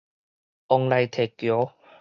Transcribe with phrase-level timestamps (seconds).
[0.67, 1.73] 鳳梨宅橋